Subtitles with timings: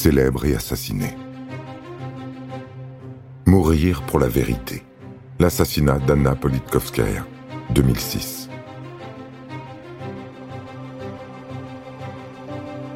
[0.00, 1.14] célèbre et assassiné.
[3.44, 4.82] Mourir pour la vérité.
[5.38, 7.26] L'assassinat d'Anna Politkovskaya,
[7.74, 8.48] 2006.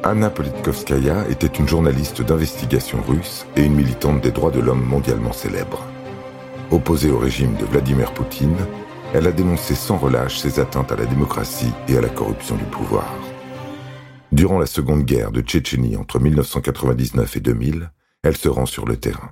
[0.03, 5.31] Anna Politkovskaya était une journaliste d'investigation russe et une militante des droits de l'homme mondialement
[5.31, 5.85] célèbre.
[6.71, 8.57] Opposée au régime de Vladimir Poutine,
[9.13, 12.65] elle a dénoncé sans relâche ses atteintes à la démocratie et à la corruption du
[12.65, 13.05] pouvoir.
[14.35, 17.89] Durant la Seconde Guerre de Tchétchénie entre 1999 et 2000,
[18.21, 19.31] elle se rend sur le terrain.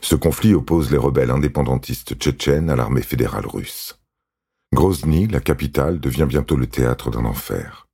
[0.00, 4.00] Ce conflit oppose les rebelles indépendantistes tchétchènes à l'armée fédérale russe.
[4.74, 7.86] Grozny, la capitale, devient bientôt le théâtre d'un enfer.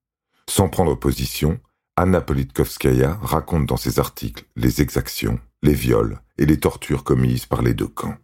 [0.48, 1.60] Sans prendre position,
[1.96, 7.60] Anna Politkovskaya raconte dans ses articles les exactions, les viols et les tortures commises par
[7.60, 8.16] les deux camps.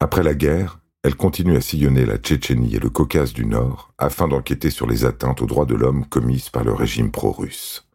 [0.00, 4.26] Après la guerre, elle continue à sillonner la Tchétchénie et le Caucase du Nord afin
[4.26, 7.88] d'enquêter sur les atteintes aux droits de l'homme commises par le régime pro-russe.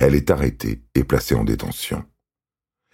[0.00, 2.04] Elle est arrêtée et placée en détention.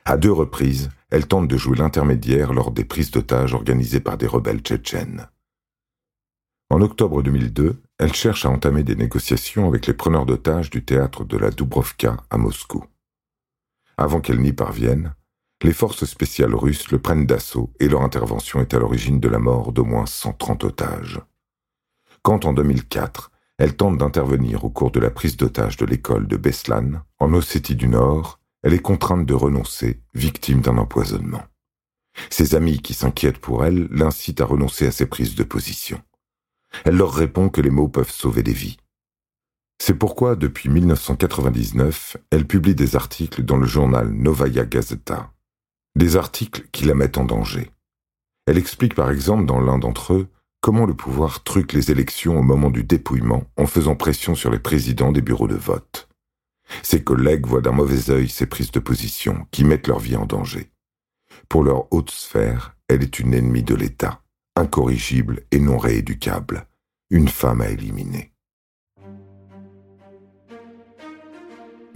[0.04, 4.28] À deux reprises, elle tente de jouer l'intermédiaire lors des prises d'otages organisées par des
[4.28, 5.26] rebelles tchétchènes.
[6.70, 11.24] En octobre 2002, elle cherche à entamer des négociations avec les preneurs d'otages du théâtre
[11.24, 12.84] de la Dubrovka à Moscou.
[13.96, 15.16] Avant qu'elle n'y parvienne,
[15.62, 19.38] les forces spéciales russes le prennent d'assaut et leur intervention est à l'origine de la
[19.38, 21.20] mort d'au moins 130 otages.
[22.22, 26.36] Quand en 2004, elle tente d'intervenir au cours de la prise d'otages de l'école de
[26.36, 31.42] Beslan, en Ossétie du Nord, elle est contrainte de renoncer, victime d'un empoisonnement.
[32.30, 36.00] Ses amis qui s'inquiètent pour elle l'incitent à renoncer à ses prises de position.
[36.84, 38.76] Elle leur répond que les mots peuvent sauver des vies.
[39.80, 45.32] C'est pourquoi, depuis 1999, elle publie des articles dans le journal Novaya Gazeta.
[45.98, 47.72] Des articles qui la mettent en danger.
[48.46, 50.28] Elle explique par exemple dans l'un d'entre eux
[50.60, 54.60] comment le pouvoir truque les élections au moment du dépouillement en faisant pression sur les
[54.60, 56.08] présidents des bureaux de vote.
[56.84, 60.24] Ses collègues voient d'un mauvais œil ces prises de position qui mettent leur vie en
[60.24, 60.70] danger.
[61.48, 64.22] Pour leur haute sphère, elle est une ennemie de l'État
[64.54, 66.68] incorrigible et non rééducable,
[67.10, 68.30] une femme à éliminer.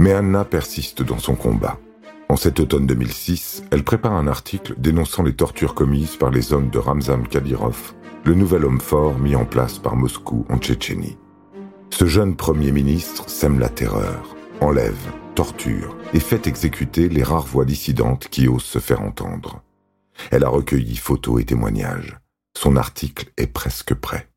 [0.00, 1.78] Mais Anna persiste dans son combat.
[2.32, 6.70] En cet automne 2006, elle prépare un article dénonçant les tortures commises par les hommes
[6.70, 7.92] de Ramzan Kadyrov,
[8.24, 11.18] le nouvel homme fort mis en place par Moscou en Tchétchénie.
[11.90, 17.66] Ce jeune Premier ministre sème la terreur, enlève, torture et fait exécuter les rares voix
[17.66, 19.62] dissidentes qui osent se faire entendre.
[20.30, 22.16] Elle a recueilli photos et témoignages.
[22.56, 24.31] Son article est presque prêt.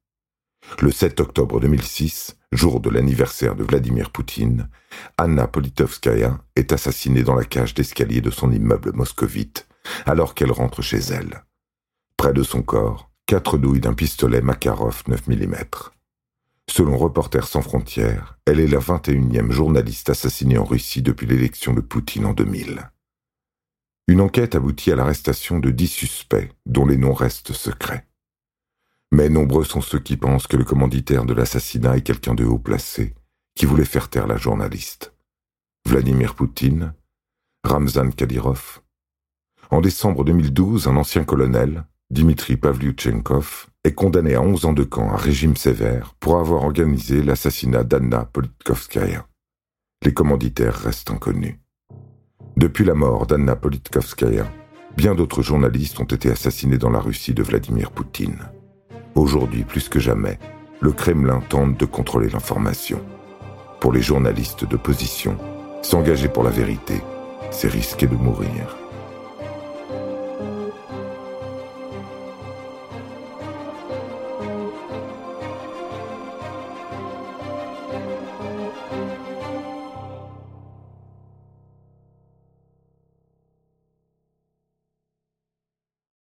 [0.79, 4.69] Le 7 octobre 2006, jour de l'anniversaire de Vladimir Poutine,
[5.17, 9.67] Anna Politovskaya est assassinée dans la cage d'escalier de son immeuble moscovite
[10.05, 11.43] alors qu'elle rentre chez elle.
[12.17, 15.55] Près de son corps, quatre douilles d'un pistolet Makarov 9 mm.
[16.69, 21.81] Selon Reporters sans frontières, elle est la 21e journaliste assassinée en Russie depuis l'élection de
[21.81, 22.89] Poutine en 2000.
[24.07, 28.05] Une enquête aboutit à l'arrestation de dix suspects, dont les noms restent secrets.
[29.15, 32.59] Mais nombreux sont ceux qui pensent que le commanditaire de l'assassinat est quelqu'un de haut
[32.59, 33.13] placé,
[33.55, 35.13] qui voulait faire taire la journaliste.
[35.87, 36.93] Vladimir Poutine,
[37.63, 38.81] Ramzan Kadyrov.
[39.71, 45.09] En décembre 2012, un ancien colonel, Dimitri Pavlyuchenkov, est condamné à 11 ans de camp
[45.13, 49.25] à régime sévère pour avoir organisé l'assassinat d'Anna Politkovskaya.
[50.03, 51.55] Les commanditaires restent inconnus.
[52.57, 54.51] Depuis la mort d'Anna Politkovskaya,
[54.97, 58.49] bien d'autres journalistes ont été assassinés dans la Russie de Vladimir Poutine.
[59.15, 60.37] Aujourd'hui, plus que jamais,
[60.81, 62.99] le Kremlin tente de contrôler l'information.
[63.79, 65.37] Pour les journalistes de position,
[65.81, 67.01] s'engager pour la vérité,
[67.49, 68.75] c'est risquer de mourir.